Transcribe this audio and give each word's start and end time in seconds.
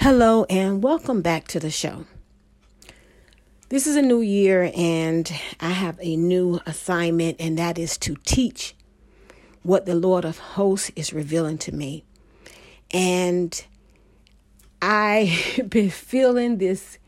Hello, 0.00 0.44
and 0.50 0.82
welcome 0.82 1.22
back 1.22 1.48
to 1.48 1.58
the 1.58 1.70
show. 1.70 2.04
This 3.70 3.86
is 3.86 3.96
a 3.96 4.02
new 4.02 4.20
year, 4.20 4.70
and 4.76 5.32
I 5.60 5.70
have 5.70 5.98
a 6.02 6.16
new 6.16 6.60
assignment, 6.66 7.36
and 7.40 7.58
that 7.58 7.78
is 7.78 7.96
to 7.98 8.16
teach 8.26 8.74
what 9.62 9.86
the 9.86 9.94
Lord 9.94 10.26
of 10.26 10.36
hosts 10.36 10.90
is 10.94 11.14
revealing 11.14 11.56
to 11.58 11.72
me. 11.72 12.04
And 12.90 13.64
I've 14.82 15.60
been 15.70 15.88
feeling 15.88 16.58
this 16.58 16.98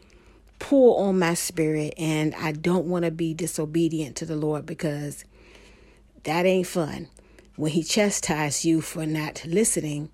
pull 0.59 0.97
on 0.97 1.19
my 1.19 1.35
spirit, 1.35 1.93
and 1.99 2.35
I 2.37 2.53
don't 2.53 2.87
want 2.87 3.05
to 3.05 3.11
be 3.11 3.35
disobedient 3.35 4.17
to 4.17 4.25
the 4.25 4.37
Lord 4.37 4.65
because 4.65 5.27
that 6.23 6.47
ain't 6.47 6.69
fun. 6.69 7.09
When 7.57 7.73
He 7.73 7.83
chastises 7.83 8.65
you 8.65 8.81
for 8.81 9.05
not 9.05 9.45
listening 9.45 10.09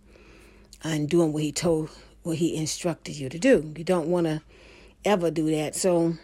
and 0.83 1.09
doing 1.09 1.33
what 1.33 1.45
He 1.45 1.53
told 1.53 1.91
what 2.23 2.37
he 2.37 2.57
instructed 2.57 3.17
you 3.17 3.29
to 3.29 3.39
do. 3.39 3.73
You 3.77 3.85
don't 3.85 4.09
want 4.09 4.27
to 4.27 4.43
ever 5.05 5.31
do 5.31 5.51
that. 5.51 5.75
So 5.75 6.17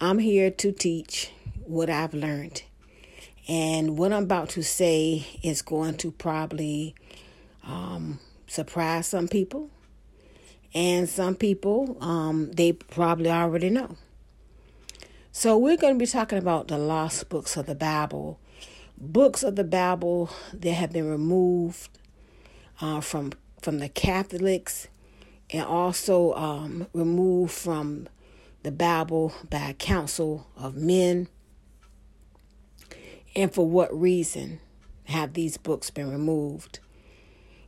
I'm 0.00 0.18
here 0.18 0.50
to 0.50 0.72
teach 0.72 1.30
what 1.64 1.90
I've 1.90 2.14
learned. 2.14 2.62
And 3.46 3.98
what 3.98 4.12
I'm 4.12 4.24
about 4.24 4.48
to 4.50 4.62
say 4.62 5.26
is 5.42 5.60
going 5.60 5.96
to 5.98 6.10
probably 6.10 6.94
um, 7.62 8.18
surprise 8.46 9.06
some 9.06 9.28
people. 9.28 9.70
And 10.72 11.08
some 11.08 11.36
people, 11.36 11.96
um, 12.00 12.50
they 12.52 12.72
probably 12.72 13.30
already 13.30 13.70
know. 13.70 13.96
So 15.30 15.58
we're 15.58 15.76
going 15.76 15.94
to 15.94 15.98
be 15.98 16.06
talking 16.06 16.38
about 16.38 16.68
the 16.68 16.78
lost 16.78 17.28
books 17.28 17.56
of 17.56 17.66
the 17.66 17.74
Bible. 17.74 18.40
Books 18.96 19.42
of 19.42 19.56
the 19.56 19.64
Bible 19.64 20.30
that 20.52 20.72
have 20.72 20.92
been 20.92 21.08
removed 21.08 21.90
uh, 22.80 23.00
from 23.00 23.32
from 23.64 23.78
the 23.78 23.88
Catholics 23.88 24.88
and 25.48 25.64
also 25.64 26.34
um, 26.34 26.86
removed 26.92 27.52
from 27.52 28.06
the 28.62 28.70
Bible 28.70 29.32
by 29.48 29.70
a 29.70 29.74
council 29.74 30.46
of 30.54 30.76
men. 30.76 31.28
And 33.34 33.52
for 33.52 33.66
what 33.66 33.98
reason 33.98 34.60
have 35.04 35.32
these 35.32 35.56
books 35.56 35.88
been 35.88 36.10
removed? 36.10 36.78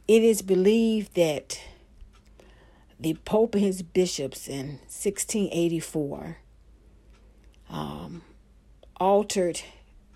It 0.06 0.22
is 0.22 0.42
believed 0.42 1.14
that 1.14 1.58
the 3.00 3.14
Pope 3.24 3.54
and 3.54 3.64
his 3.64 3.82
bishops 3.82 4.48
in 4.48 4.78
1684 4.88 6.36
um, 7.70 8.22
altered 9.00 9.62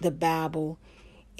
the 0.01 0.11
Bible 0.11 0.79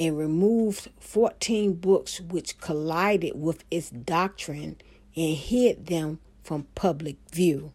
and 0.01 0.17
removed 0.17 0.89
14 0.99 1.75
books 1.75 2.21
which 2.21 2.59
collided 2.59 3.41
with 3.41 3.65
its 3.71 3.91
doctrine 3.91 4.79
and 5.15 5.37
hid 5.37 5.87
them 5.87 6.19
from 6.43 6.67
public 6.75 7.17
view. 7.31 7.73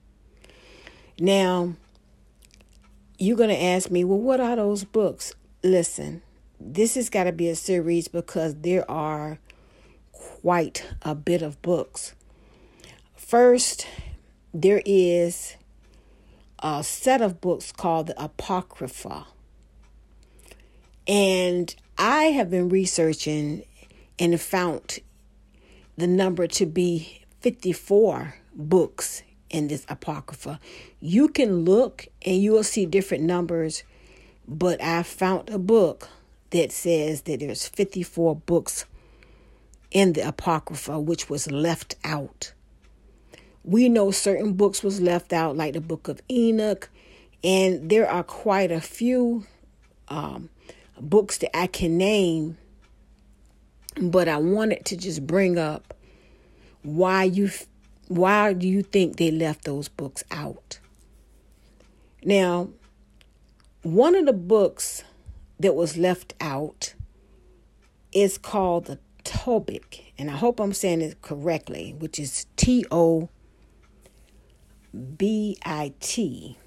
Now, 1.19 1.75
you're 3.19 3.37
going 3.37 3.49
to 3.49 3.63
ask 3.63 3.91
me, 3.91 4.03
well, 4.03 4.19
what 4.19 4.41
are 4.41 4.55
those 4.55 4.83
books? 4.83 5.35
Listen, 5.63 6.23
this 6.59 6.95
has 6.95 7.09
got 7.09 7.25
to 7.25 7.31
be 7.31 7.47
a 7.47 7.55
series 7.55 8.07
because 8.07 8.55
there 8.55 8.89
are 8.89 9.37
quite 10.11 10.85
a 11.03 11.13
bit 11.13 11.43
of 11.43 11.61
books. 11.61 12.15
First, 13.15 13.87
there 14.53 14.81
is 14.85 15.55
a 16.59 16.83
set 16.83 17.21
of 17.21 17.39
books 17.39 17.71
called 17.71 18.07
the 18.07 18.23
Apocrypha. 18.23 19.27
And 21.07 21.75
I 21.97 22.25
have 22.25 22.49
been 22.49 22.69
researching 22.69 23.63
and 24.19 24.39
found 24.39 24.99
the 25.97 26.07
number 26.07 26.45
to 26.47 26.65
be 26.65 27.21
54 27.39 28.35
books 28.53 29.23
in 29.49 29.69
this 29.69 29.85
Apocrypha. 29.87 30.59
You 30.99 31.29
can 31.29 31.63
look 31.63 32.07
and 32.25 32.41
you 32.41 32.51
will 32.51 32.63
see 32.63 32.85
different 32.85 33.23
numbers, 33.23 33.83
but 34.47 34.81
I 34.81 35.03
found 35.03 35.49
a 35.49 35.57
book 35.57 36.09
that 36.49 36.71
says 36.71 37.21
that 37.23 37.39
there's 37.39 37.67
54 37.67 38.35
books 38.35 38.85
in 39.91 40.13
the 40.13 40.27
Apocrypha 40.27 40.99
which 40.99 41.29
was 41.29 41.49
left 41.49 41.95
out. 42.03 42.51
We 43.63 43.87
know 43.87 44.11
certain 44.11 44.53
books 44.53 44.83
was 44.83 44.99
left 44.99 45.31
out, 45.31 45.55
like 45.55 45.73
the 45.73 45.81
book 45.81 46.07
of 46.09 46.21
Enoch, 46.29 46.89
and 47.43 47.89
there 47.89 48.09
are 48.09 48.23
quite 48.23 48.71
a 48.71 48.81
few 48.81 49.45
um, 50.07 50.49
books 50.99 51.37
that 51.39 51.55
I 51.55 51.67
can 51.67 51.97
name, 51.97 52.57
but 54.01 54.27
I 54.27 54.37
wanted 54.37 54.85
to 54.85 54.97
just 54.97 55.25
bring 55.25 55.57
up 55.57 55.93
why 56.83 57.23
you 57.23 57.49
why 58.07 58.53
do 58.53 58.67
you 58.67 58.83
think 58.83 59.15
they 59.15 59.31
left 59.31 59.63
those 59.63 59.87
books 59.87 60.23
out? 60.29 60.79
Now, 62.23 62.69
one 63.81 64.15
of 64.15 64.25
the 64.25 64.33
books 64.33 65.03
that 65.59 65.75
was 65.75 65.97
left 65.97 66.33
out 66.39 66.93
is 68.11 68.37
called 68.37 68.85
the 68.85 68.99
Tobit, 69.23 70.01
and 70.17 70.29
I 70.29 70.35
hope 70.35 70.59
I'm 70.59 70.73
saying 70.73 71.01
it 71.01 71.21
correctly, 71.21 71.95
which 71.97 72.19
is 72.19 72.45
T 72.55 72.85
O 72.91 73.29
B 75.17 75.57
I 75.65 75.93
T. 75.99 76.57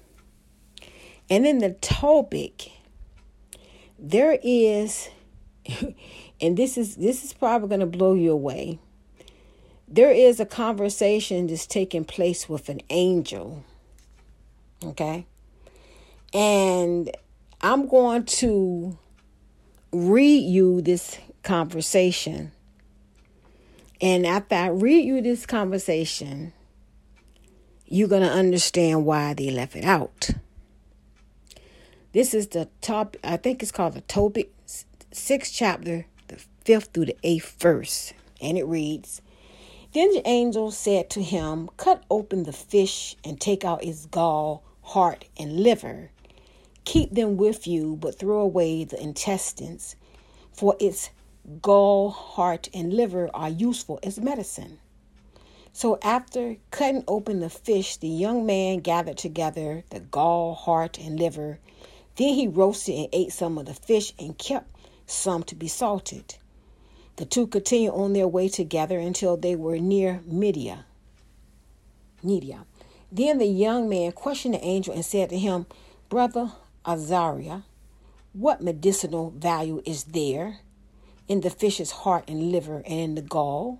And 1.29 1.45
then 1.45 1.59
the 1.59 1.71
Tobit 1.71 2.69
there 3.99 4.39
is 4.41 5.09
and 6.41 6.57
this 6.57 6.77
is 6.77 6.95
this 6.95 7.23
is 7.23 7.33
probably 7.33 7.67
going 7.67 7.79
to 7.81 7.85
blow 7.85 8.13
you 8.13 8.31
away. 8.31 8.79
There 9.87 10.11
is 10.11 10.39
a 10.39 10.45
conversation 10.45 11.47
that's 11.47 11.65
taking 11.65 12.05
place 12.05 12.47
with 12.47 12.69
an 12.69 12.81
angel 12.89 13.63
okay? 14.83 15.25
And 16.33 17.11
i'm 17.61 17.87
going 17.87 18.23
to 18.23 18.97
read 19.91 20.39
you 20.39 20.81
this 20.81 21.17
conversation. 21.43 22.51
And 24.01 24.25
after 24.25 24.55
i 24.55 24.67
read 24.67 25.05
you 25.05 25.21
this 25.21 25.45
conversation 25.45 26.53
you're 27.91 28.07
going 28.07 28.21
to 28.21 28.31
understand 28.31 29.03
why 29.03 29.33
they 29.33 29.49
left 29.49 29.75
it 29.75 29.83
out 29.83 30.29
this 32.11 32.33
is 32.33 32.47
the 32.47 32.67
top, 32.81 33.17
I 33.23 33.37
think 33.37 33.61
it's 33.61 33.71
called 33.71 33.93
the 33.93 34.01
Tobit, 34.01 34.51
sixth 35.11 35.53
chapter, 35.53 36.07
the 36.27 36.43
fifth 36.65 36.89
through 36.93 37.05
the 37.05 37.17
eighth 37.23 37.55
verse. 37.59 38.13
And 38.41 38.57
it 38.57 38.65
reads 38.65 39.21
Then 39.93 40.11
the 40.13 40.27
angel 40.27 40.71
said 40.71 41.11
to 41.11 41.21
him, 41.21 41.69
Cut 41.77 42.03
open 42.09 42.43
the 42.43 42.53
fish 42.53 43.15
and 43.23 43.39
take 43.39 43.63
out 43.63 43.83
its 43.83 44.07
gall, 44.07 44.63
heart, 44.81 45.25
and 45.37 45.61
liver. 45.61 46.09
Keep 46.83 47.13
them 47.13 47.37
with 47.37 47.67
you, 47.67 47.95
but 47.95 48.17
throw 48.17 48.39
away 48.39 48.83
the 48.83 48.99
intestines, 48.99 49.95
for 50.51 50.75
its 50.79 51.11
gall, 51.61 52.09
heart, 52.09 52.69
and 52.73 52.91
liver 52.91 53.29
are 53.35 53.49
useful 53.49 53.99
as 54.01 54.19
medicine. 54.19 54.79
So 55.71 55.99
after 56.01 56.57
cutting 56.71 57.03
open 57.07 57.39
the 57.39 57.49
fish, 57.51 57.97
the 57.97 58.07
young 58.07 58.47
man 58.47 58.79
gathered 58.79 59.19
together 59.19 59.83
the 59.91 59.99
gall, 59.99 60.55
heart, 60.55 60.97
and 60.97 61.19
liver 61.19 61.59
then 62.19 62.33
he 62.33 62.49
roasted 62.49 62.95
and 62.95 63.07
ate 63.13 63.31
some 63.31 63.57
of 63.57 63.65
the 63.65 63.73
fish 63.73 64.11
and 64.19 64.37
kept 64.37 64.67
some 65.07 65.41
to 65.43 65.55
be 65.55 65.69
salted. 65.69 66.35
The 67.15 67.23
two 67.23 67.47
continued 67.47 67.93
on 67.93 68.11
their 68.11 68.27
way 68.27 68.49
together 68.49 68.99
until 68.99 69.37
they 69.37 69.55
were 69.55 69.77
near 69.77 70.19
Media. 70.25 70.85
Media. 72.21 72.65
Then 73.09 73.37
the 73.37 73.45
young 73.45 73.87
man 73.87 74.11
questioned 74.11 74.53
the 74.53 74.65
angel 74.65 74.93
and 74.93 75.05
said 75.05 75.29
to 75.29 75.39
him, 75.39 75.65
Brother 76.09 76.51
Azariah, 76.85 77.61
what 78.33 78.61
medicinal 78.61 79.31
value 79.31 79.81
is 79.85 80.03
there 80.03 80.59
in 81.29 81.39
the 81.39 81.49
fish's 81.49 81.91
heart 81.91 82.25
and 82.27 82.51
liver 82.51 82.83
and 82.85 82.99
in 82.99 83.15
the 83.15 83.21
gall? 83.21 83.79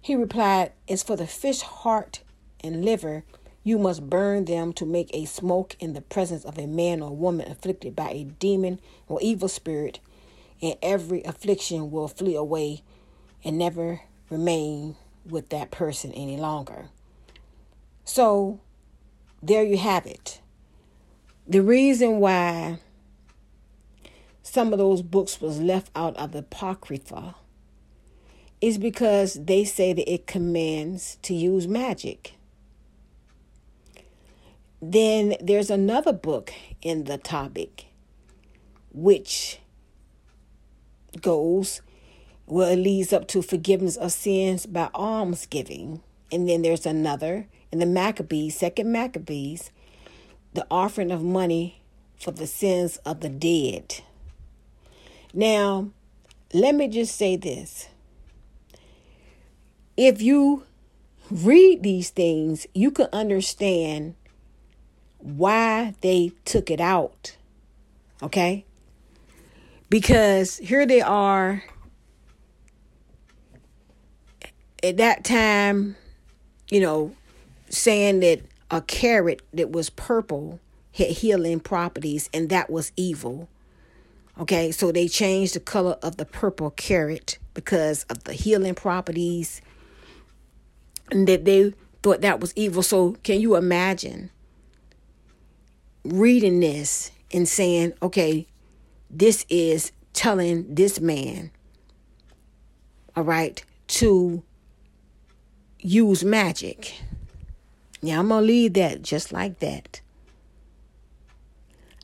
He 0.00 0.16
replied, 0.16 0.72
It's 0.88 1.04
for 1.04 1.14
the 1.14 1.28
fish 1.28 1.60
heart 1.60 2.22
and 2.64 2.84
liver 2.84 3.22
you 3.62 3.78
must 3.78 4.08
burn 4.08 4.46
them 4.46 4.72
to 4.72 4.86
make 4.86 5.10
a 5.12 5.26
smoke 5.26 5.76
in 5.78 5.92
the 5.92 6.00
presence 6.00 6.44
of 6.44 6.58
a 6.58 6.66
man 6.66 7.02
or 7.02 7.14
woman 7.14 7.50
afflicted 7.50 7.94
by 7.94 8.10
a 8.10 8.24
demon 8.24 8.80
or 9.06 9.18
evil 9.20 9.48
spirit, 9.48 10.00
and 10.62 10.76
every 10.82 11.22
affliction 11.24 11.90
will 11.90 12.08
flee 12.08 12.34
away 12.34 12.82
and 13.44 13.58
never 13.58 14.00
remain 14.30 14.96
with 15.26 15.50
that 15.50 15.70
person 15.70 16.12
any 16.12 16.36
longer. 16.36 16.88
So 18.04 18.60
there 19.42 19.64
you 19.64 19.78
have 19.78 20.06
it. 20.06 20.40
The 21.46 21.62
reason 21.62 22.18
why 22.20 22.78
some 24.42 24.72
of 24.72 24.78
those 24.78 25.02
books 25.02 25.40
was 25.40 25.60
left 25.60 25.90
out 25.94 26.16
of 26.16 26.32
the 26.32 26.40
Apocrypha 26.40 27.34
is 28.60 28.78
because 28.78 29.34
they 29.34 29.64
say 29.64 29.92
that 29.92 30.12
it 30.12 30.26
commands 30.26 31.18
to 31.22 31.34
use 31.34 31.66
magic. 31.66 32.34
Then 34.82 35.34
there's 35.40 35.70
another 35.70 36.12
book 36.12 36.52
in 36.80 37.04
the 37.04 37.18
Tobit 37.18 37.84
which 38.92 39.60
goes 41.20 41.82
well 42.46 42.70
it 42.70 42.76
leads 42.76 43.12
up 43.12 43.28
to 43.28 43.42
forgiveness 43.42 43.96
of 43.96 44.12
sins 44.12 44.66
by 44.66 44.88
almsgiving. 44.94 46.02
And 46.32 46.48
then 46.48 46.62
there's 46.62 46.86
another 46.86 47.46
in 47.70 47.78
the 47.78 47.86
maccabees 47.86 48.56
second 48.56 48.90
maccabees 48.90 49.70
the 50.54 50.66
offering 50.70 51.12
of 51.12 51.22
money 51.22 51.82
for 52.18 52.32
the 52.32 52.46
sins 52.46 52.96
of 52.98 53.20
the 53.20 53.28
dead. 53.28 54.02
Now 55.32 55.90
let 56.52 56.74
me 56.74 56.88
just 56.88 57.16
say 57.16 57.36
this. 57.36 57.88
If 59.96 60.22
you 60.22 60.64
read 61.30 61.82
these 61.82 62.10
things 62.10 62.66
you 62.74 62.90
can 62.90 63.08
understand 63.12 64.14
why 65.22 65.94
they 66.00 66.32
took 66.44 66.70
it 66.70 66.80
out 66.80 67.36
okay 68.22 68.64
because 69.88 70.58
here 70.58 70.86
they 70.86 71.00
are 71.00 71.64
at 74.82 74.96
that 74.96 75.24
time, 75.24 75.96
you 76.70 76.80
know, 76.80 77.14
saying 77.68 78.20
that 78.20 78.40
a 78.70 78.80
carrot 78.80 79.42
that 79.52 79.70
was 79.70 79.90
purple 79.90 80.60
had 80.92 81.08
healing 81.08 81.60
properties 81.60 82.30
and 82.32 82.48
that 82.48 82.70
was 82.70 82.92
evil. 82.96 83.48
Okay, 84.38 84.70
so 84.70 84.90
they 84.90 85.06
changed 85.06 85.54
the 85.54 85.60
color 85.60 85.98
of 86.02 86.16
the 86.16 86.24
purple 86.24 86.70
carrot 86.70 87.38
because 87.52 88.04
of 88.04 88.24
the 88.24 88.32
healing 88.32 88.74
properties 88.74 89.60
and 91.10 91.26
that 91.28 91.44
they 91.44 91.74
thought 92.02 92.22
that 92.22 92.40
was 92.40 92.52
evil. 92.56 92.82
So, 92.82 93.16
can 93.22 93.40
you 93.40 93.56
imagine 93.56 94.30
reading 96.04 96.60
this 96.60 97.10
and 97.32 97.48
saying, 97.48 97.92
okay, 98.02 98.46
this 99.10 99.44
is 99.48 99.92
telling 100.12 100.74
this 100.74 101.00
man, 101.00 101.50
all 103.16 103.24
right, 103.24 103.64
to 103.88 104.42
use 105.78 106.24
magic. 106.24 106.94
Yeah, 108.02 108.18
I'm 108.18 108.28
going 108.28 108.42
to 108.42 108.46
leave 108.46 108.74
that 108.74 109.02
just 109.02 109.32
like 109.32 109.58
that. 109.60 110.00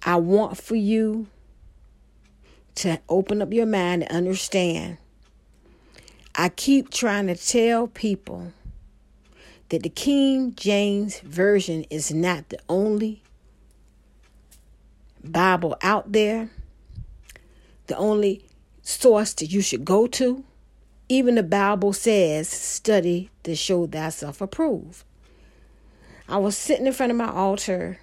I 0.03 0.17
want 0.17 0.57
for 0.57 0.77
you 0.77 1.27
to 2.77 3.01
open 3.09 3.41
up 3.41 3.53
your 3.53 3.67
mind 3.67 4.03
and 4.05 4.13
understand. 4.13 4.99
I 6.35 6.51
keep 6.51 6.91
trying 6.91 7.29
to 7.29 7.35
tell 7.35 7.89
people 7.89 8.53
that 9.71 9.83
the 9.83 9.89
King 9.89 10.55
James 10.55 11.21
Version 11.21 11.85
is 11.91 12.13
not 12.13 12.51
the 12.51 12.59
only 12.69 13.23
Bible 15.27 15.77
out 15.83 16.13
there 16.13 16.51
the 17.87 17.97
only 17.97 18.45
source 18.83 19.33
that 19.35 19.47
you 19.47 19.61
should 19.61 19.85
go 19.85 20.07
to. 20.07 20.45
Even 21.09 21.37
the 21.37 21.43
Bible 21.43 21.93
says, 21.93 22.49
study 22.49 23.31
to 23.45 23.55
show 23.55 23.87
thyself 23.87 24.41
approved. 24.41 25.05
I 26.29 26.39
was 26.39 26.57
sitting 26.57 26.87
in 26.87 26.93
front 26.93 27.13
of 27.13 27.19
my 27.19 27.31
altar 27.31 28.01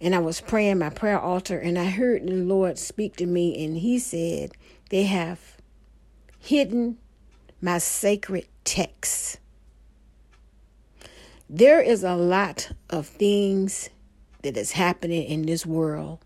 and 0.00 0.14
I 0.14 0.18
was 0.18 0.40
praying 0.40 0.78
my 0.78 0.90
prayer 0.90 1.18
altar, 1.18 1.58
and 1.58 1.78
I 1.78 1.86
heard 1.86 2.26
the 2.26 2.34
Lord 2.34 2.78
speak 2.78 3.16
to 3.16 3.26
me, 3.26 3.64
and 3.64 3.78
He 3.78 3.98
said, 3.98 4.52
They 4.90 5.04
have 5.04 5.56
hidden 6.38 6.98
my 7.62 7.78
sacred 7.78 8.46
texts. 8.64 9.38
There 11.48 11.80
is 11.80 12.02
a 12.02 12.16
lot 12.16 12.72
of 12.90 13.06
things 13.06 13.88
that 14.42 14.56
is 14.56 14.72
happening 14.72 15.24
in 15.24 15.42
this 15.42 15.64
world 15.64 16.23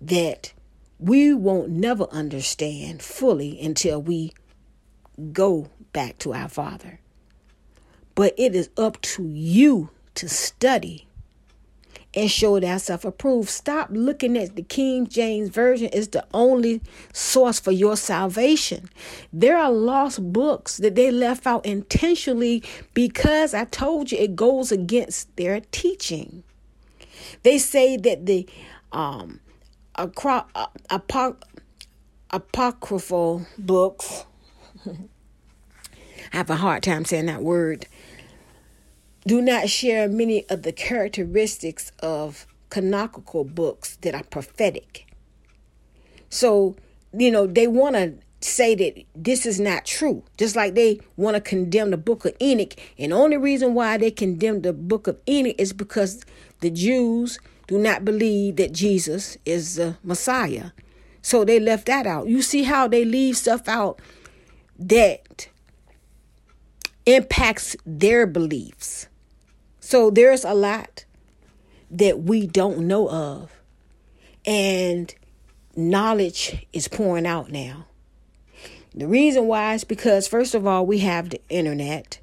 that 0.00 0.52
we 0.98 1.32
won't 1.34 1.70
never 1.70 2.04
understand 2.04 3.02
fully 3.02 3.60
until 3.60 4.00
we 4.00 4.32
go 5.32 5.68
back 5.92 6.18
to 6.18 6.32
our 6.32 6.48
Father. 6.48 7.00
But 8.14 8.34
it 8.36 8.54
is 8.54 8.70
up 8.76 9.00
to 9.02 9.24
you 9.24 9.90
to 10.14 10.28
study 10.28 11.06
and 12.12 12.30
show 12.30 12.58
thyself 12.58 13.04
approved. 13.04 13.48
Stop 13.48 13.88
looking 13.92 14.36
at 14.36 14.56
the 14.56 14.62
King 14.62 15.06
James 15.06 15.48
Version 15.48 15.88
as 15.92 16.08
the 16.08 16.26
only 16.34 16.82
source 17.12 17.60
for 17.60 17.70
your 17.70 17.96
salvation. 17.96 18.88
There 19.32 19.56
are 19.56 19.70
lost 19.70 20.32
books 20.32 20.78
that 20.78 20.96
they 20.96 21.10
left 21.10 21.46
out 21.46 21.64
intentionally 21.64 22.62
because 22.94 23.54
I 23.54 23.64
told 23.64 24.10
you 24.10 24.18
it 24.18 24.34
goes 24.34 24.72
against 24.72 25.34
their 25.36 25.60
teaching. 25.70 26.42
They 27.42 27.58
say 27.58 27.96
that 27.96 28.26
the 28.26 28.48
um 28.92 29.40
apoc- 30.06 31.42
apocryphal 32.30 33.46
books. 33.58 34.24
I 34.86 36.36
have 36.36 36.50
a 36.50 36.56
hard 36.56 36.82
time 36.82 37.04
saying 37.04 37.26
that 37.26 37.42
word. 37.42 37.86
Do 39.26 39.42
not 39.42 39.68
share 39.68 40.08
many 40.08 40.48
of 40.48 40.62
the 40.62 40.72
characteristics 40.72 41.92
of 42.00 42.46
canonical 42.70 43.44
books 43.44 43.96
that 43.96 44.14
are 44.14 44.22
prophetic. 44.24 45.06
So, 46.30 46.76
you 47.12 47.30
know, 47.30 47.46
they 47.46 47.66
want 47.66 47.96
to 47.96 48.14
say 48.40 48.74
that 48.74 49.04
this 49.14 49.44
is 49.44 49.60
not 49.60 49.84
true. 49.84 50.22
Just 50.38 50.56
like 50.56 50.74
they 50.74 51.00
want 51.16 51.34
to 51.34 51.40
condemn 51.40 51.90
the 51.90 51.96
book 51.96 52.24
of 52.24 52.34
Enoch. 52.40 52.74
And 52.98 53.12
only 53.12 53.36
reason 53.36 53.74
why 53.74 53.98
they 53.98 54.10
condemn 54.10 54.62
the 54.62 54.72
book 54.72 55.06
of 55.06 55.18
Enoch 55.28 55.56
is 55.58 55.72
because 55.72 56.24
the 56.60 56.70
Jews 56.70 57.38
do 57.70 57.78
not 57.78 58.04
believe 58.04 58.56
that 58.56 58.72
Jesus 58.72 59.38
is 59.44 59.76
the 59.76 59.96
Messiah. 60.02 60.72
So 61.22 61.44
they 61.44 61.60
left 61.60 61.86
that 61.86 62.04
out. 62.04 62.26
You 62.26 62.42
see 62.42 62.64
how 62.64 62.88
they 62.88 63.04
leave 63.04 63.36
stuff 63.36 63.68
out 63.68 64.00
that 64.76 65.48
impacts 67.06 67.76
their 67.86 68.26
beliefs. 68.26 69.06
So 69.78 70.10
there's 70.10 70.44
a 70.44 70.52
lot 70.52 71.04
that 71.92 72.24
we 72.24 72.48
don't 72.48 72.88
know 72.88 73.08
of. 73.08 73.52
And 74.44 75.14
knowledge 75.76 76.66
is 76.72 76.88
pouring 76.88 77.24
out 77.24 77.52
now. 77.52 77.86
The 78.96 79.06
reason 79.06 79.46
why 79.46 79.74
is 79.74 79.84
because, 79.84 80.26
first 80.26 80.56
of 80.56 80.66
all, 80.66 80.84
we 80.84 80.98
have 80.98 81.30
the 81.30 81.40
internet. 81.48 82.18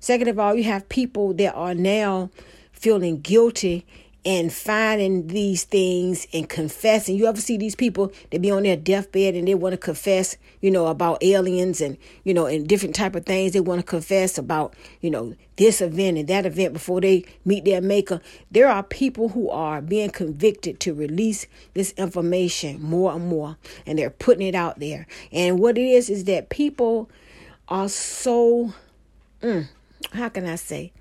Second 0.00 0.28
of 0.28 0.38
all, 0.38 0.54
you 0.54 0.64
have 0.64 0.88
people 0.88 1.34
that 1.34 1.52
are 1.54 1.74
now 1.74 2.30
feeling 2.72 3.20
guilty 3.20 3.84
and 4.26 4.52
finding 4.52 5.28
these 5.28 5.62
things 5.62 6.26
and 6.32 6.48
confessing. 6.48 7.14
You 7.14 7.26
ever 7.26 7.40
see 7.40 7.56
these 7.56 7.76
people 7.76 8.12
that 8.32 8.42
be 8.42 8.50
on 8.50 8.64
their 8.64 8.76
deathbed 8.76 9.36
and 9.36 9.46
they 9.46 9.54
want 9.54 9.72
to 9.74 9.78
confess, 9.78 10.36
you 10.60 10.68
know, 10.68 10.88
about 10.88 11.22
aliens 11.22 11.80
and 11.80 11.96
you 12.24 12.34
know, 12.34 12.46
and 12.46 12.66
different 12.66 12.96
type 12.96 13.14
of 13.14 13.24
things. 13.24 13.52
They 13.52 13.60
want 13.60 13.80
to 13.80 13.86
confess 13.86 14.36
about, 14.36 14.74
you 15.00 15.10
know, 15.10 15.36
this 15.54 15.80
event 15.80 16.18
and 16.18 16.26
that 16.26 16.44
event 16.44 16.72
before 16.72 17.00
they 17.00 17.24
meet 17.44 17.64
their 17.64 17.80
maker. 17.80 18.20
There 18.50 18.68
are 18.68 18.82
people 18.82 19.28
who 19.28 19.48
are 19.48 19.80
being 19.80 20.10
convicted 20.10 20.80
to 20.80 20.92
release 20.92 21.46
this 21.74 21.92
information 21.92 22.82
more 22.82 23.12
and 23.12 23.28
more, 23.28 23.56
and 23.86 23.96
they're 23.96 24.10
putting 24.10 24.44
it 24.48 24.56
out 24.56 24.80
there. 24.80 25.06
And 25.30 25.60
what 25.60 25.78
it 25.78 25.86
is 25.86 26.10
is 26.10 26.24
that 26.24 26.48
people 26.48 27.08
are 27.68 27.88
so, 27.88 28.74
mm, 29.40 29.68
how 30.12 30.28
can 30.30 30.46
I 30.46 30.56
say? 30.56 30.92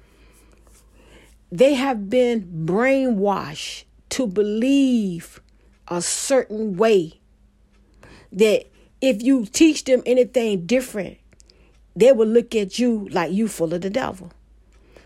They 1.56 1.76
have 1.76 2.10
been 2.10 2.66
brainwashed 2.66 3.86
to 4.10 4.28
believe 4.28 5.40
a 5.88 6.02
certain 6.02 6.76
way 6.76 7.22
that 8.34 8.66
if 9.00 9.24
you 9.24 9.46
teach 9.46 9.86
them 9.86 10.04
anything 10.06 10.66
different, 10.66 11.18
they 11.96 12.12
will 12.12 12.28
look 12.28 12.54
at 12.56 12.78
you 12.78 13.08
like 13.10 13.32
you 13.32 13.48
full 13.48 13.74
of 13.74 13.80
the 13.80 13.90
devil. 13.90 14.34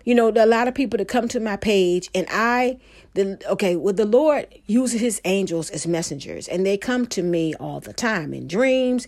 You 0.10 0.16
know, 0.16 0.30
a 0.30 0.48
lot 0.48 0.68
of 0.68 0.74
people 0.74 0.98
that 0.98 1.08
come 1.08 1.28
to 1.28 1.40
my 1.40 1.56
page 1.56 2.10
and 2.16 2.26
I 2.32 2.80
the 3.14 3.40
okay, 3.48 3.76
well 3.76 3.94
the 3.94 4.08
Lord 4.08 4.48
uses 4.66 5.02
his 5.02 5.22
angels 5.24 5.70
as 5.70 5.86
messengers 5.86 6.48
and 6.48 6.66
they 6.66 6.78
come 6.78 7.06
to 7.10 7.22
me 7.22 7.54
all 7.60 7.80
the 7.80 7.94
time 7.94 8.34
in 8.34 8.48
dreams. 8.48 9.08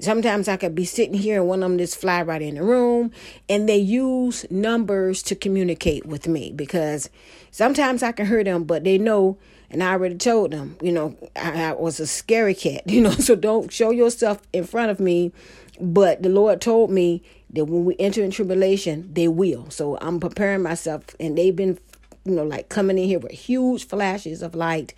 Sometimes 0.00 0.46
I 0.46 0.58
could 0.58 0.74
be 0.74 0.84
sitting 0.84 1.14
here 1.14 1.40
and 1.40 1.48
one 1.48 1.62
of 1.62 1.70
them 1.70 1.78
just 1.78 1.96
fly 1.96 2.20
right 2.20 2.42
in 2.42 2.56
the 2.56 2.62
room 2.62 3.10
and 3.48 3.66
they 3.66 3.78
use 3.78 4.44
numbers 4.50 5.22
to 5.22 5.34
communicate 5.34 6.04
with 6.04 6.28
me 6.28 6.52
because 6.54 7.08
sometimes 7.50 8.02
I 8.02 8.12
can 8.12 8.26
hear 8.26 8.44
them, 8.44 8.64
but 8.64 8.84
they 8.84 8.98
know, 8.98 9.38
and 9.74 9.82
I 9.82 9.92
already 9.92 10.16
told 10.16 10.52
them, 10.52 10.78
you 10.80 10.92
know, 10.92 11.16
I, 11.36 11.64
I 11.64 11.72
was 11.74 12.00
a 12.00 12.06
scary 12.06 12.54
cat, 12.54 12.84
you 12.90 13.02
know, 13.02 13.10
so 13.10 13.34
don't 13.36 13.70
show 13.72 13.90
yourself 13.90 14.40
in 14.54 14.64
front 14.64 14.90
of 14.90 15.00
me 15.00 15.32
But 15.80 16.22
the 16.22 16.28
Lord 16.28 16.60
told 16.60 16.90
me 16.90 17.22
that 17.50 17.66
when 17.66 17.84
we 17.84 17.96
enter 17.98 18.22
in 18.22 18.30
tribulation, 18.30 19.10
they 19.12 19.28
will. 19.28 19.70
So 19.70 19.98
I'm 20.00 20.20
preparing 20.20 20.62
myself, 20.62 21.04
and 21.18 21.36
they've 21.36 21.54
been, 21.54 21.78
you 22.24 22.34
know, 22.34 22.44
like 22.44 22.68
coming 22.68 22.98
in 22.98 23.04
here 23.04 23.18
with 23.18 23.32
huge 23.32 23.86
flashes 23.86 24.42
of 24.42 24.54
light. 24.54 24.94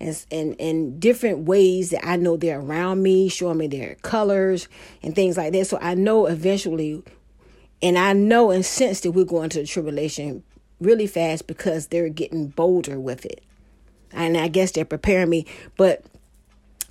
And, 0.00 0.26
and, 0.32 0.60
and 0.60 1.00
different 1.00 1.40
ways 1.40 1.90
that 1.90 2.04
I 2.04 2.16
know 2.16 2.36
they're 2.36 2.60
around 2.60 3.02
me, 3.02 3.28
showing 3.28 3.58
me 3.58 3.68
their 3.68 3.94
colors 4.02 4.68
and 5.02 5.14
things 5.14 5.36
like 5.36 5.52
that. 5.52 5.66
So 5.66 5.78
I 5.80 5.94
know 5.94 6.26
eventually, 6.26 7.04
and 7.80 7.96
I 7.96 8.12
know 8.12 8.50
and 8.50 8.64
sense 8.64 9.00
that 9.02 9.12
we're 9.12 9.24
going 9.24 9.50
to 9.50 9.60
the 9.60 9.66
tribulation 9.66 10.42
really 10.80 11.06
fast 11.06 11.46
because 11.46 11.88
they're 11.88 12.08
getting 12.08 12.48
bolder 12.48 12.98
with 12.98 13.24
it. 13.24 13.44
And 14.12 14.36
I 14.36 14.48
guess 14.48 14.72
they're 14.72 14.84
preparing 14.84 15.30
me. 15.30 15.46
But 15.76 16.04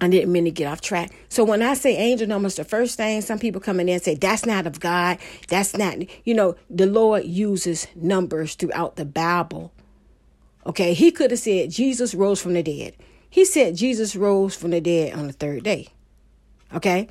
I 0.01 0.07
didn't 0.07 0.31
mean 0.31 0.45
to 0.45 0.51
get 0.51 0.65
off 0.65 0.81
track. 0.81 1.11
So 1.29 1.43
when 1.43 1.61
I 1.61 1.75
say 1.75 1.95
angel 1.95 2.27
numbers, 2.27 2.55
the 2.55 2.63
first 2.63 2.97
thing 2.97 3.21
some 3.21 3.37
people 3.37 3.61
come 3.61 3.79
in 3.79 3.87
and 3.87 4.01
say, 4.01 4.15
that's 4.15 4.47
not 4.47 4.65
of 4.65 4.79
God. 4.79 5.19
That's 5.47 5.77
not, 5.77 5.97
you 6.25 6.33
know, 6.33 6.55
the 6.69 6.87
Lord 6.87 7.25
uses 7.25 7.87
numbers 7.95 8.55
throughout 8.55 8.95
the 8.95 9.05
Bible. 9.05 9.71
Okay, 10.65 10.93
he 10.93 11.11
could 11.11 11.31
have 11.31 11.39
said 11.39 11.69
Jesus 11.69 12.15
rose 12.15 12.41
from 12.41 12.53
the 12.53 12.63
dead. 12.63 12.95
He 13.29 13.45
said 13.45 13.75
Jesus 13.75 14.15
rose 14.15 14.55
from 14.55 14.71
the 14.71 14.81
dead 14.81 15.13
on 15.13 15.27
the 15.27 15.33
third 15.33 15.63
day. 15.63 15.87
Okay, 16.73 17.07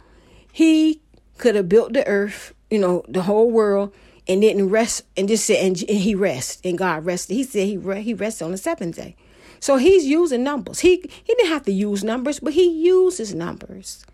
he 0.53 1.01
could 1.39 1.55
have 1.55 1.69
built 1.69 1.93
the 1.93 2.07
earth, 2.07 2.55
you 2.71 2.79
know, 2.79 3.05
the 3.09 3.23
whole 3.23 3.51
world, 3.51 3.93
and 4.29 4.41
didn't 4.41 4.69
rest, 4.69 5.03
and 5.17 5.29
just 5.29 5.47
said, 5.47 5.65
and, 5.65 5.81
and 5.89 5.99
he 5.99 6.15
rest, 6.15 6.65
and 6.65 6.79
God 6.79 7.05
rested. 7.05 7.35
He 7.35 7.43
said 7.45 7.67
he 7.67 8.03
he 8.03 8.15
rested 8.15 8.45
on 8.45 8.51
the 8.53 8.59
seventh 8.59 8.97
day. 8.97 9.17
So 9.61 9.77
he's 9.77 10.07
using 10.07 10.43
numbers. 10.43 10.81
He 10.81 11.03
he 11.25 11.35
didn't 11.35 11.49
have 11.51 11.65
to 11.65 11.73
use 11.73 12.03
numbers, 12.03 12.41
but 12.41 12.55
he 12.55 12.69
uses 12.69 13.35
numbers. 13.35 14.05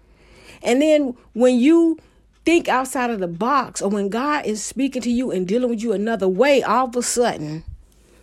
And 0.63 0.83
then 0.83 1.17
when 1.33 1.59
you 1.59 1.99
think 2.45 2.69
outside 2.69 3.11
of 3.11 3.21
the 3.21 3.29
box 3.29 3.81
or 3.81 3.91
when 3.91 4.09
God 4.09 4.47
is 4.47 4.63
speaking 4.63 5.03
to 5.03 5.11
you 5.11 5.31
and 5.31 5.47
dealing 5.47 5.71
with 5.71 5.83
you 5.83 5.93
another 5.93 6.29
way, 6.29 6.63
all 6.63 6.87
of 6.87 6.97
a 6.97 7.03
sudden, 7.03 7.65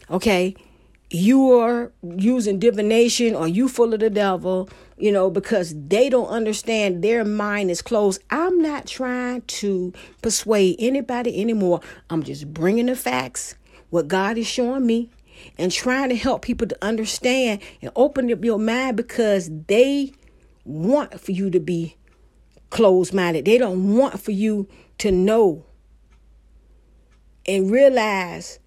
okay, 0.10 0.56
you 1.10 1.52
are 1.52 1.92
using 2.02 2.58
divination 2.60 3.36
or 3.36 3.48
you 3.48 3.70
full 3.70 3.94
of 3.94 4.00
the 4.00 4.10
devil, 4.10 4.70
you 4.98 5.12
know, 5.12 5.30
because 5.30 5.76
they 5.88 6.10
don't 6.10 6.28
understand 6.28 7.04
their 7.04 7.24
mind 7.24 7.70
is 7.70 7.82
closed. 7.82 8.22
I'm 8.32 8.62
not 8.62 8.88
trying 8.88 9.42
to 9.42 9.94
persuade 10.22 10.78
anybody 10.80 11.40
anymore. 11.40 11.82
I'm 12.10 12.24
just 12.24 12.52
bringing 12.54 12.88
the 12.88 12.96
facts, 12.96 13.56
what 13.92 14.08
God 14.08 14.38
is 14.38 14.48
showing 14.48 14.86
me, 14.86 15.12
and 15.58 15.72
trying 15.72 16.10
to 16.10 16.16
help 16.16 16.42
people 16.42 16.68
to 16.68 16.78
understand 16.82 17.62
and 17.82 17.92
open 17.96 18.32
up 18.32 18.44
your 18.44 18.60
mind 18.60 18.98
because 18.98 19.50
they 19.68 20.14
want 20.66 21.20
for 21.20 21.32
you 21.32 21.50
to 21.50 21.60
be 21.60 21.96
closed 22.70 23.14
minded. 23.14 23.46
They 23.46 23.58
don't 23.58 23.96
want 23.96 24.20
for 24.20 24.32
you 24.32 24.68
to 25.00 25.12
know 25.12 25.66
and 27.46 27.70
realize 27.70 28.60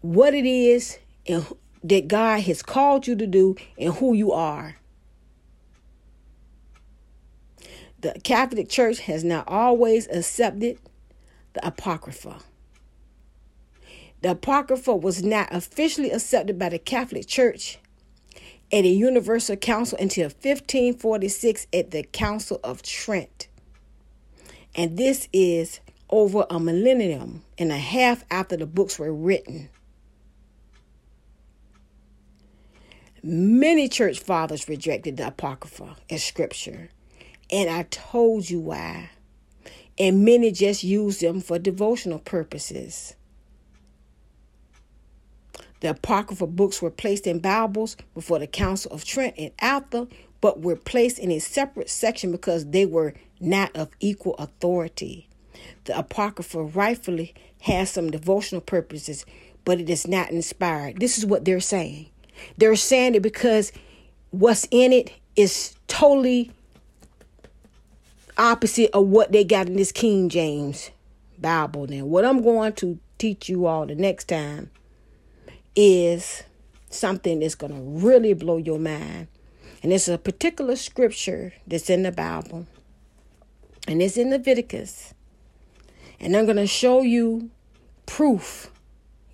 what 0.00 0.34
it 0.34 0.46
is 0.46 0.98
and 1.26 1.46
that 1.82 2.08
God 2.08 2.40
has 2.40 2.62
called 2.62 3.06
you 3.06 3.16
to 3.16 3.26
do 3.26 3.56
and 3.78 3.94
who 3.94 4.14
you 4.14 4.32
are. 4.32 4.76
The 8.00 8.20
Catholic 8.22 8.68
Church 8.68 9.00
has 9.00 9.24
not 9.24 9.48
always 9.48 10.06
accepted 10.08 10.78
the 11.54 11.66
Apocrypha. 11.66 12.40
The 14.26 14.32
Apocrypha 14.32 14.96
was 14.96 15.22
not 15.22 15.54
officially 15.54 16.10
accepted 16.10 16.58
by 16.58 16.70
the 16.70 16.80
Catholic 16.80 17.28
Church 17.28 17.78
at 18.72 18.84
a 18.84 18.88
universal 18.88 19.54
council 19.54 19.96
until 20.00 20.24
1546 20.24 21.68
at 21.72 21.92
the 21.92 22.02
Council 22.02 22.58
of 22.64 22.82
Trent. 22.82 23.46
And 24.74 24.98
this 24.98 25.28
is 25.32 25.78
over 26.10 26.44
a 26.50 26.58
millennium 26.58 27.44
and 27.56 27.70
a 27.70 27.78
half 27.78 28.24
after 28.28 28.56
the 28.56 28.66
books 28.66 28.98
were 28.98 29.14
written. 29.14 29.68
Many 33.22 33.88
church 33.88 34.18
fathers 34.18 34.68
rejected 34.68 35.18
the 35.18 35.28
Apocrypha 35.28 35.98
as 36.10 36.24
scripture, 36.24 36.90
and 37.48 37.70
I 37.70 37.84
told 37.84 38.50
you 38.50 38.58
why. 38.58 39.10
And 39.96 40.24
many 40.24 40.50
just 40.50 40.82
used 40.82 41.20
them 41.20 41.40
for 41.40 41.60
devotional 41.60 42.18
purposes. 42.18 43.14
The 45.80 45.90
Apocryphal 45.90 46.46
books 46.46 46.80
were 46.80 46.90
placed 46.90 47.26
in 47.26 47.38
Bibles 47.38 47.96
before 48.14 48.38
the 48.38 48.46
Council 48.46 48.90
of 48.92 49.04
Trent 49.04 49.34
and 49.38 49.52
after, 49.60 50.06
but 50.40 50.60
were 50.60 50.76
placed 50.76 51.18
in 51.18 51.30
a 51.30 51.38
separate 51.38 51.90
section 51.90 52.32
because 52.32 52.66
they 52.66 52.86
were 52.86 53.14
not 53.40 53.74
of 53.76 53.90
equal 54.00 54.34
authority. 54.34 55.28
The 55.84 55.98
Apocrypha 55.98 56.62
rightfully 56.62 57.34
has 57.62 57.90
some 57.90 58.10
devotional 58.10 58.60
purposes, 58.60 59.26
but 59.64 59.80
it 59.80 59.90
is 59.90 60.06
not 60.06 60.30
inspired. 60.30 61.00
This 61.00 61.18
is 61.18 61.26
what 61.26 61.44
they're 61.44 61.60
saying. 61.60 62.06
They're 62.56 62.76
saying 62.76 63.14
it 63.14 63.22
because 63.22 63.72
what's 64.30 64.66
in 64.70 64.92
it 64.92 65.12
is 65.36 65.74
totally 65.88 66.50
opposite 68.38 68.90
of 68.92 69.06
what 69.06 69.32
they 69.32 69.44
got 69.44 69.66
in 69.66 69.76
this 69.76 69.92
King 69.92 70.28
James 70.28 70.90
Bible. 71.38 71.86
Now, 71.86 72.04
what 72.04 72.24
I'm 72.24 72.42
going 72.42 72.72
to 72.74 72.98
teach 73.18 73.48
you 73.48 73.66
all 73.66 73.86
the 73.86 73.94
next 73.94 74.28
time 74.28 74.70
is 75.76 76.42
something 76.90 77.40
that's 77.40 77.54
going 77.54 77.72
to 77.72 77.80
really 77.80 78.32
blow 78.32 78.56
your 78.56 78.78
mind. 78.78 79.28
And 79.82 79.92
it's 79.92 80.08
a 80.08 80.18
particular 80.18 80.74
scripture 80.74 81.52
that's 81.66 81.90
in 81.90 82.02
the 82.02 82.10
Bible. 82.10 82.66
And 83.86 84.02
it's 84.02 84.16
in 84.16 84.30
Leviticus. 84.30 85.14
And 86.18 86.34
I'm 86.34 86.46
going 86.46 86.56
to 86.56 86.66
show 86.66 87.02
you 87.02 87.50
proof 88.06 88.70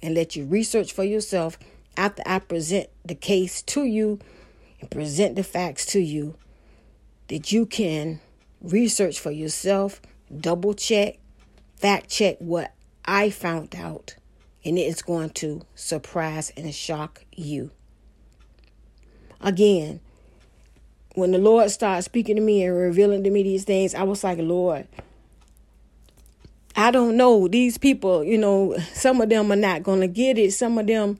and 0.02 0.14
let 0.14 0.34
you 0.34 0.44
research 0.44 0.92
for 0.92 1.04
yourself 1.04 1.58
after 1.96 2.22
I 2.26 2.40
present 2.40 2.88
the 3.04 3.14
case 3.14 3.62
to 3.62 3.84
you 3.84 4.18
and 4.80 4.90
present 4.90 5.36
the 5.36 5.44
facts 5.44 5.86
to 5.86 6.00
you 6.00 6.36
that 7.28 7.52
you 7.52 7.66
can 7.66 8.20
research 8.60 9.20
for 9.20 9.30
yourself, 9.30 10.02
double 10.36 10.74
check, 10.74 11.18
fact 11.76 12.10
check 12.10 12.36
what 12.38 12.74
I 13.04 13.30
found 13.30 13.74
out 13.74 14.16
and 14.64 14.78
it 14.78 14.82
is 14.82 15.02
going 15.02 15.30
to 15.30 15.62
surprise 15.74 16.52
and 16.56 16.74
shock 16.74 17.24
you. 17.32 17.70
Again, 19.40 20.00
when 21.14 21.32
the 21.32 21.38
Lord 21.38 21.70
started 21.70 22.02
speaking 22.02 22.36
to 22.36 22.42
me 22.42 22.64
and 22.64 22.76
revealing 22.76 23.24
to 23.24 23.30
me 23.30 23.42
these 23.42 23.64
things, 23.64 23.94
I 23.94 24.04
was 24.04 24.24
like, 24.24 24.38
Lord, 24.38 24.86
I 26.76 26.90
don't 26.90 27.16
know. 27.16 27.48
These 27.48 27.76
people, 27.78 28.24
you 28.24 28.38
know, 28.38 28.76
some 28.94 29.20
of 29.20 29.28
them 29.28 29.52
are 29.52 29.56
not 29.56 29.82
going 29.82 30.00
to 30.00 30.08
get 30.08 30.38
it. 30.38 30.52
Some 30.52 30.78
of 30.78 30.86
them, 30.86 31.18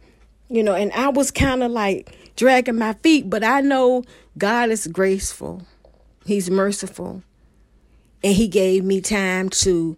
you 0.49 0.63
know, 0.63 0.75
and 0.75 0.93
I 0.93 1.09
was 1.09 1.31
kind 1.31 1.63
of 1.63 1.71
like 1.71 2.17
dragging 2.37 2.79
my 2.79 2.95
feet, 2.95 3.29
but 3.29 3.45
I 3.45 3.61
know 3.61 4.05
God 4.39 4.71
is 4.71 4.87
graceful, 4.87 5.63
He's 6.25 6.51
merciful, 6.51 7.23
and 8.25 8.35
He 8.35 8.49
gave 8.49 8.85
me 8.85 9.01
time 9.01 9.51
to 9.51 9.97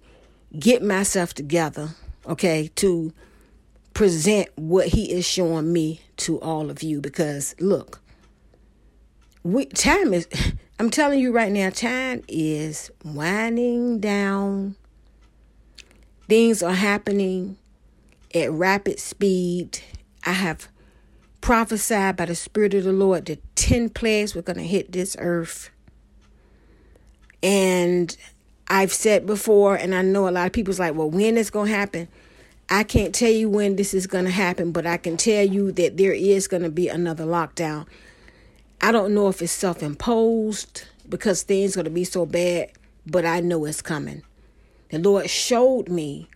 get 0.59 0.83
myself 0.83 1.35
together, 1.35 1.91
okay, 2.27 2.71
to 2.77 3.13
present 3.95 4.49
what 4.57 4.89
he 4.89 5.11
is 5.13 5.25
showing 5.25 5.73
me 5.73 6.01
to 6.17 6.41
all 6.41 6.69
of 6.69 6.83
you 6.83 7.01
because 7.01 7.55
look 7.61 8.01
we 9.45 9.67
time 9.67 10.13
is 10.13 10.27
i'm 10.81 10.91
telling 10.91 11.21
you 11.21 11.31
right 11.31 11.53
now 11.53 11.71
time 11.71 12.23
is 12.29 12.91
winding 13.05 14.01
down. 14.01 14.75
Things 16.27 16.63
are 16.63 16.73
happening 16.73 17.59
at 18.35 18.51
rapid 18.51 18.99
speed. 18.99 19.81
I 20.25 20.33
have 20.33 20.69
prophesied 21.43 22.17
by 22.17 22.25
the 22.25 22.35
spirit 22.35 22.73
of 22.73 22.85
the 22.85 22.93
lord 22.93 23.27
that 23.27 23.57
10 23.57 23.91
plagues 23.91 24.35
were 24.35 24.41
going 24.41 24.57
to 24.57 24.65
hit 24.65 24.91
this 24.93 25.15
earth. 25.21 25.71
And 27.43 28.17
i've 28.67 28.95
said 28.95 29.27
before 29.27 29.77
and 29.77 29.95
i 29.95 30.01
know 30.01 30.27
a 30.27 30.31
lot 30.31 30.47
of 30.47 30.53
people's 30.55 30.81
like 30.81 30.95
well 30.95 31.11
when 31.11 31.37
is 31.37 31.51
going 31.51 31.67
to 31.67 31.77
happen 31.77 32.09
I 32.69 32.83
can't 32.83 33.15
tell 33.15 33.31
you 33.31 33.49
when 33.49 33.77
this 33.77 33.93
is 33.93 34.07
going 34.07 34.25
to 34.25 34.31
happen, 34.31 34.73
but 34.73 34.87
I 34.87 34.97
can 34.97 35.17
tell 35.17 35.45
you 35.45 35.71
that 35.73 35.97
there 35.97 36.13
is 36.13 36.49
going 36.49 36.63
to 36.63 36.71
be 36.71 36.89
another 36.89 37.25
lockdown. 37.25 37.87
I 38.81 38.91
don't 38.91 39.15
know 39.15 39.29
if 39.29 39.43
it's 39.43 39.53
self 39.53 39.83
imposed 39.83 40.85
because 41.09 41.43
things 41.43 41.75
are 41.75 41.79
going 41.79 41.85
to 41.85 41.91
be 41.91 42.05
so 42.05 42.25
bad, 42.25 42.73
but 43.07 43.27
I 43.27 43.41
know 43.41 43.65
it's 43.67 43.83
coming. 43.83 44.23
The 44.91 44.99
Lord 44.99 45.29
showed 45.29 45.89
me 45.89 46.29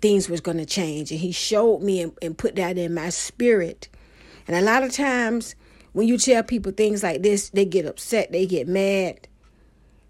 things 0.00 0.28
was 0.28 0.40
going 0.40 0.58
to 0.58 0.66
change, 0.66 1.10
and 1.10 1.20
He 1.20 1.32
showed 1.32 1.82
me 1.82 2.02
and, 2.02 2.12
and 2.22 2.38
put 2.38 2.56
that 2.56 2.78
in 2.78 2.94
my 2.94 3.10
spirit. 3.10 3.88
And 4.46 4.56
a 4.56 4.62
lot 4.62 4.84
of 4.84 4.92
times, 4.92 5.56
when 5.92 6.06
you 6.06 6.18
tell 6.18 6.42
people 6.42 6.72
things 6.72 7.02
like 7.02 7.22
this, 7.22 7.50
they 7.50 7.64
get 7.64 7.86
upset, 7.86 8.30
they 8.30 8.46
get 8.46 8.68
mad. 8.68 9.26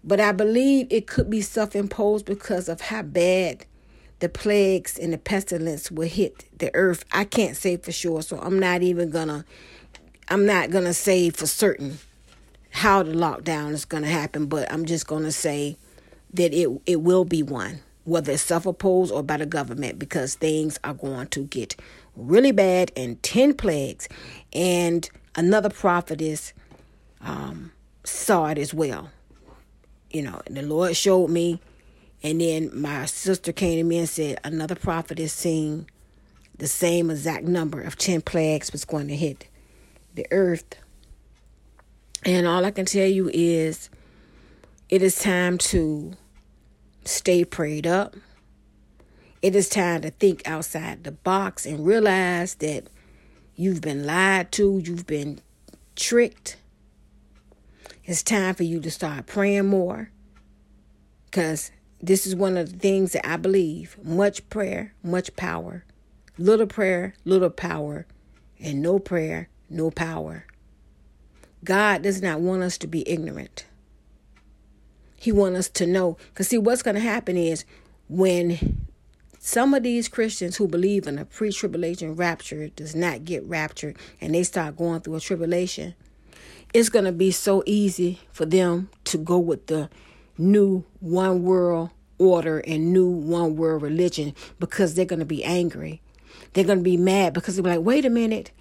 But 0.03 0.19
I 0.19 0.31
believe 0.31 0.87
it 0.91 1.07
could 1.07 1.29
be 1.29 1.41
self 1.41 1.75
imposed 1.75 2.25
because 2.25 2.69
of 2.69 2.81
how 2.81 3.01
bad 3.01 3.65
the 4.19 4.29
plagues 4.29 4.97
and 4.97 5.13
the 5.13 5.17
pestilence 5.17 5.91
will 5.91 6.07
hit 6.07 6.45
the 6.57 6.73
earth. 6.73 7.05
I 7.11 7.23
can't 7.23 7.55
say 7.55 7.77
for 7.77 7.91
sure, 7.91 8.21
so 8.21 8.39
I'm 8.39 8.59
not 8.59 8.81
even 8.81 9.09
gonna 9.09 9.45
I'm 10.29 10.45
not 10.45 10.71
gonna 10.71 10.93
say 10.93 11.29
for 11.29 11.47
certain 11.47 11.99
how 12.71 13.03
the 13.03 13.13
lockdown 13.13 13.71
is 13.71 13.85
gonna 13.85 14.07
happen, 14.07 14.47
but 14.47 14.71
I'm 14.71 14.85
just 14.85 15.07
gonna 15.07 15.31
say 15.31 15.77
that 16.33 16.53
it 16.53 16.69
it 16.85 17.01
will 17.01 17.25
be 17.25 17.43
one, 17.43 17.79
whether 18.03 18.31
it's 18.33 18.41
self-opposed 18.41 19.11
or 19.11 19.23
by 19.23 19.37
the 19.37 19.45
government, 19.45 19.99
because 19.99 20.35
things 20.35 20.79
are 20.83 20.93
going 20.93 21.27
to 21.27 21.45
get 21.45 21.75
really 22.15 22.51
bad 22.51 22.91
and 22.97 23.21
ten 23.23 23.53
plagues. 23.53 24.09
And 24.53 25.09
another 25.35 25.69
prophetess 25.69 26.53
um, 27.21 27.71
saw 28.03 28.47
it 28.47 28.57
as 28.57 28.73
well. 28.73 29.11
You 30.11 30.23
know, 30.23 30.41
and 30.47 30.57
the 30.57 30.61
Lord 30.63 30.95
showed 30.95 31.29
me, 31.29 31.59
and 32.23 32.41
then 32.41 32.71
my 32.73 33.05
sister 33.05 33.51
came 33.51 33.77
to 33.77 33.83
me 33.83 33.99
and 33.99 34.09
said 34.09 34.39
another 34.43 34.75
prophet 34.75 35.19
is 35.19 35.33
seeing 35.33 35.89
the 36.57 36.67
same 36.67 37.09
exact 37.09 37.45
number 37.45 37.81
of 37.81 37.97
ten 37.97 38.21
plagues 38.21 38.71
was 38.71 38.85
going 38.85 39.07
to 39.07 39.15
hit 39.15 39.47
the 40.15 40.25
earth. 40.31 40.75
And 42.25 42.47
all 42.47 42.65
I 42.65 42.71
can 42.71 42.85
tell 42.85 43.07
you 43.07 43.29
is 43.33 43.89
it 44.89 45.01
is 45.03 45.19
time 45.19 45.57
to 45.59 46.13
stay 47.05 47.45
prayed 47.45 47.85
up. 47.85 48.15
It 49.41 49.55
is 49.55 49.69
time 49.69 50.01
to 50.01 50.09
think 50.09 50.41
outside 50.47 51.03
the 51.03 51.11
box 51.11 51.65
and 51.65 51.85
realize 51.85 52.55
that 52.55 52.87
you've 53.55 53.81
been 53.81 54.05
lied 54.05 54.51
to, 54.53 54.81
you've 54.83 55.05
been 55.05 55.39
tricked. 55.95 56.57
It's 58.03 58.23
time 58.23 58.55
for 58.55 58.63
you 58.63 58.79
to 58.79 58.89
start 58.89 59.27
praying 59.27 59.67
more. 59.67 60.09
Because 61.25 61.71
this 62.01 62.27
is 62.27 62.35
one 62.35 62.57
of 62.57 62.71
the 62.71 62.77
things 62.77 63.13
that 63.13 63.27
I 63.27 63.37
believe 63.37 63.97
much 64.03 64.47
prayer, 64.49 64.93
much 65.03 65.35
power. 65.35 65.83
Little 66.37 66.67
prayer, 66.67 67.13
little 67.25 67.49
power. 67.49 68.05
And 68.59 68.81
no 68.81 68.99
prayer, 68.99 69.49
no 69.69 69.89
power. 69.89 70.45
God 71.63 72.03
does 72.03 72.21
not 72.21 72.39
want 72.39 72.63
us 72.63 72.77
to 72.79 72.87
be 72.87 73.07
ignorant. 73.09 73.65
He 75.15 75.31
wants 75.31 75.59
us 75.59 75.69
to 75.69 75.87
know. 75.87 76.17
Because, 76.29 76.49
see, 76.49 76.57
what's 76.57 76.83
going 76.83 76.95
to 76.95 77.01
happen 77.01 77.35
is 77.35 77.65
when 78.07 78.85
some 79.39 79.73
of 79.73 79.83
these 79.83 80.07
Christians 80.07 80.57
who 80.57 80.67
believe 80.67 81.07
in 81.07 81.17
a 81.17 81.25
pre 81.25 81.51
tribulation 81.51 82.15
rapture 82.15 82.69
does 82.69 82.95
not 82.95 83.25
get 83.25 83.43
raptured 83.45 83.97
and 84.21 84.35
they 84.35 84.43
start 84.43 84.77
going 84.77 85.01
through 85.01 85.15
a 85.15 85.19
tribulation, 85.19 85.95
it's 86.73 86.89
going 86.89 87.05
to 87.05 87.11
be 87.11 87.31
so 87.31 87.63
easy 87.65 88.19
for 88.31 88.45
them 88.45 88.89
to 89.05 89.17
go 89.17 89.39
with 89.39 89.65
the 89.67 89.89
new 90.37 90.83
one 90.99 91.43
world 91.43 91.89
order 92.17 92.59
and 92.59 92.91
new 92.91 93.07
one 93.07 93.55
world 93.55 93.81
religion 93.81 94.33
because 94.59 94.95
they're 94.95 95.05
going 95.05 95.19
to 95.19 95.25
be 95.25 95.43
angry. 95.43 96.01
They're 96.53 96.63
going 96.63 96.79
to 96.79 96.83
be 96.83 96.97
mad 96.97 97.33
because 97.33 97.55
they're 97.55 97.63
like, 97.63 97.85
wait 97.85 98.05
a 98.05 98.09
minute, 98.09 98.51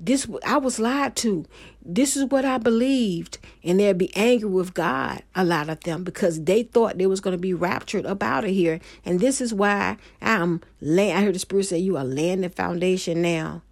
this 0.00 0.26
I 0.44 0.58
was 0.58 0.78
lied 0.78 1.16
to. 1.16 1.46
This 1.84 2.16
is 2.16 2.24
what 2.26 2.44
I 2.44 2.58
believed. 2.58 3.38
And 3.62 3.78
they'll 3.78 3.94
be 3.94 4.14
angry 4.16 4.48
with 4.48 4.74
God, 4.74 5.22
a 5.34 5.44
lot 5.44 5.68
of 5.68 5.80
them, 5.80 6.04
because 6.04 6.44
they 6.44 6.64
thought 6.64 6.98
they 6.98 7.06
was 7.06 7.20
going 7.20 7.36
to 7.36 7.40
be 7.40 7.54
raptured 7.54 8.06
up 8.06 8.22
out 8.22 8.44
of 8.44 8.50
here. 8.50 8.80
And 9.04 9.20
this 9.20 9.40
is 9.40 9.54
why 9.54 9.96
I'm 10.20 10.60
laying, 10.80 11.16
I 11.16 11.22
heard 11.22 11.34
the 11.34 11.38
Spirit 11.38 11.66
say, 11.66 11.78
you 11.78 11.96
are 11.96 12.04
laying 12.04 12.40
the 12.40 12.50
foundation 12.50 13.22
now 13.22 13.62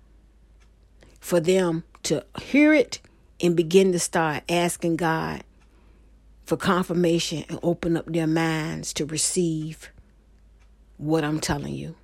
for 1.20 1.40
them 1.40 1.84
to 2.04 2.24
hear 2.40 2.72
it 2.72 3.00
and 3.40 3.56
begin 3.56 3.92
to 3.92 3.98
start 3.98 4.44
asking 4.48 4.96
God 4.96 5.42
for 6.52 6.58
confirmation 6.58 7.46
and 7.48 7.58
open 7.62 7.96
up 7.96 8.04
their 8.04 8.26
minds 8.26 8.92
to 8.92 9.06
receive 9.06 9.90
what 10.98 11.24
I'm 11.24 11.40
telling 11.40 11.72
you 11.72 11.94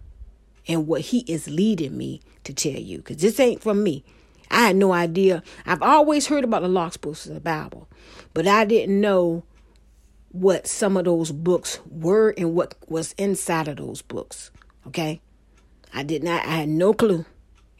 and 0.66 0.86
what 0.86 1.02
He 1.02 1.18
is 1.30 1.50
leading 1.50 1.98
me 1.98 2.22
to 2.44 2.54
tell 2.54 2.80
you. 2.80 2.96
Because 2.96 3.18
this 3.18 3.38
ain't 3.38 3.60
from 3.60 3.82
me. 3.82 4.04
I 4.50 4.68
had 4.68 4.76
no 4.76 4.94
idea. 4.94 5.42
I've 5.66 5.82
always 5.82 6.28
heard 6.28 6.44
about 6.44 6.62
the 6.62 6.68
lost 6.68 7.02
books 7.02 7.26
of 7.26 7.34
the 7.34 7.40
Bible, 7.40 7.88
but 8.32 8.46
I 8.46 8.64
didn't 8.64 8.98
know 8.98 9.42
what 10.30 10.66
some 10.66 10.96
of 10.96 11.04
those 11.04 11.30
books 11.30 11.80
were 11.86 12.30
and 12.38 12.54
what 12.54 12.74
was 12.88 13.14
inside 13.18 13.68
of 13.68 13.76
those 13.76 14.00
books. 14.00 14.50
Okay? 14.86 15.20
I 15.92 16.04
did 16.04 16.22
not, 16.22 16.46
I 16.46 16.52
had 16.52 16.70
no 16.70 16.94
clue 16.94 17.26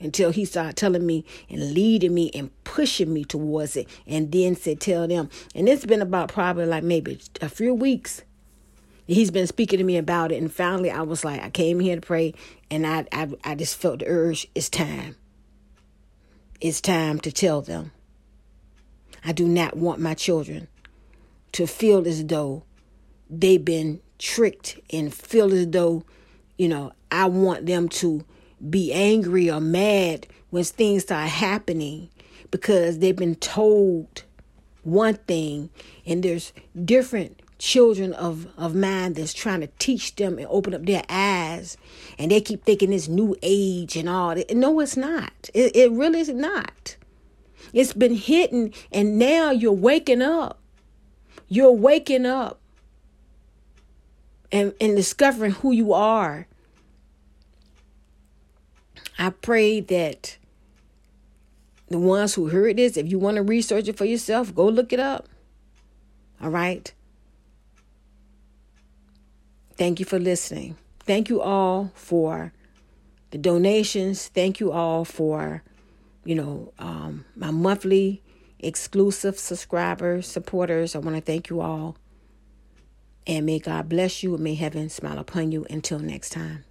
until 0.01 0.31
he 0.31 0.45
started 0.45 0.77
telling 0.77 1.07
me 1.07 1.25
and 1.49 1.73
leading 1.73 2.15
me 2.15 2.31
and 2.35 2.51
pushing 2.65 3.13
me 3.13 3.25
towards 3.25 3.77
it 3.77 3.89
and 4.07 4.31
then 4.33 4.57
said 4.57 4.81
tell 4.81 5.09
them. 5.09 5.29
And 5.55 5.69
it's 5.69 5.87
been 5.87 6.03
about 6.03 6.29
probably 6.29 6.67
like 6.67 6.85
maybe 6.85 7.21
a 7.41 7.49
few 7.49 7.75
weeks. 7.75 8.23
He's 9.07 9.31
been 9.31 9.47
speaking 9.47 9.79
to 9.79 9.85
me 9.85 9.97
about 9.97 10.33
it. 10.33 10.41
And 10.41 10.53
finally 10.53 10.91
i 10.91 11.03
was 11.03 11.25
like 11.25 11.43
i 11.43 11.51
came 11.51 11.81
here 11.81 11.97
to 11.97 12.03
pray. 12.03 12.35
And 12.71 12.87
i 12.87 13.07
i, 13.13 13.29
I 13.45 13.55
just 13.55 13.77
felt 13.77 14.01
the 14.01 14.07
urge. 14.07 14.49
It's 14.55 14.69
time. 14.69 15.17
It's 16.61 16.81
time 16.81 17.21
to 17.21 17.33
tell 17.33 17.63
them. 17.63 17.93
I 19.25 19.33
do 19.33 19.47
not 19.47 19.77
want 19.77 20.01
my 20.01 20.15
children 20.15 20.69
to 21.53 21.67
feel 21.67 22.07
as 22.07 22.25
though 22.25 22.65
they've 23.29 23.65
been 23.65 24.01
tricked 24.19 24.79
and 24.93 25.15
feel 25.15 25.53
as 25.53 25.69
though 25.69 26.05
you 26.57 26.69
know 26.69 26.93
i 27.11 27.27
want 27.27 27.67
them 27.67 27.89
to 27.89 28.25
be 28.71 28.93
angry 28.93 29.51
or 29.51 29.61
mad 29.61 30.27
when 30.51 30.65
things 30.65 31.03
start 31.03 31.29
happening 31.29 32.09
because 32.51 32.99
they've 32.99 33.17
been 33.17 33.37
told 33.37 34.25
one 34.83 35.15
thing 35.15 35.71
and 36.07 36.23
there's 36.23 36.53
different 36.85 37.41
children 37.59 38.13
of, 38.15 38.47
of 38.57 38.75
mine 38.75 39.13
that's 39.15 39.35
trying 39.35 39.61
to 39.61 39.69
teach 39.79 40.15
them 40.17 40.39
and 40.39 40.47
open 40.49 40.75
up 40.75 40.87
their 40.87 41.03
eyes 41.09 41.77
and 42.19 42.31
they 42.31 42.41
keep 42.41 42.65
thinking 42.65 42.93
it's 42.93 43.09
new 43.09 43.37
age 43.43 43.97
and 43.97 44.09
all 44.09 44.35
that. 44.35 44.55
No, 44.57 44.81
it's 44.81 44.97
not. 44.97 45.51
It, 45.53 45.75
it 45.75 45.91
really 45.93 46.21
is 46.21 46.29
not. 46.29 46.97
It's 47.73 47.93
been 47.93 48.15
hidden 48.15 48.73
and 48.93 49.19
now 49.19 49.51
you're 49.51 49.73
waking 49.73 50.23
up. 50.23 50.61
You're 51.49 51.73
waking 51.73 52.27
up 52.27 52.61
and, 54.53 54.73
and 54.81 54.97
discovering 54.97 55.53
who 55.53 55.73
you 55.73 55.93
are 55.93 56.47
I 59.29 59.31
pray 59.31 59.81
that 59.81 60.39
the 61.89 61.99
ones 61.99 62.33
who 62.33 62.49
heard 62.49 62.79
this, 62.79 62.97
if 62.97 63.11
you 63.11 63.19
want 63.19 63.37
to 63.37 63.43
research 63.43 63.87
it 63.87 63.99
for 63.99 64.07
yourself, 64.07 64.55
go 64.55 64.67
look 64.67 64.91
it 64.91 65.01
up. 65.01 65.29
All 66.41 66.49
right. 66.49 66.91
Thank 69.77 70.01
you 70.01 70.07
for 70.07 70.19
listening. 70.19 70.79
Thank 71.01 71.29
you 71.29 71.43
all 71.43 71.93
for 71.95 72.55
the 73.31 73.37
donations. 73.37 74.29
Thank 74.29 74.61
you 74.61 74.73
all 74.73 75.05
for, 75.05 75.63
you 76.25 76.35
know, 76.35 76.73
um, 76.79 77.27
my 77.37 77.51
monthly 77.51 78.23
exclusive 78.61 79.39
subscribers, 79.39 80.27
supporters. 80.27 80.97
I 80.97 81.01
want 81.01 81.17
to 81.17 81.23
thank 81.23 81.51
you 81.51 81.61
all. 81.61 81.99
And 83.27 83.45
may 83.45 83.59
God 83.59 83.91
bless 83.91 84.23
you 84.23 84.35
and 84.37 84.43
may 84.43 84.55
heaven 84.55 84.89
smile 84.89 85.19
upon 85.19 85.53
you. 85.53 85.67
Until 85.69 85.99
next 85.99 86.31
time. 86.31 86.65